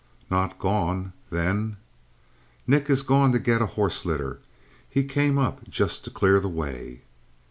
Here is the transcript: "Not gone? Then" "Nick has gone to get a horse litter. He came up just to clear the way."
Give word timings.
"Not 0.31 0.57
gone? 0.57 1.13
Then" 1.29 1.77
"Nick 2.65 2.87
has 2.87 3.03
gone 3.03 3.31
to 3.33 3.37
get 3.39 3.61
a 3.61 3.67
horse 3.67 4.03
litter. 4.03 4.39
He 4.89 5.03
came 5.03 5.37
up 5.37 5.69
just 5.69 6.03
to 6.05 6.09
clear 6.09 6.39
the 6.39 6.49
way." 6.49 7.03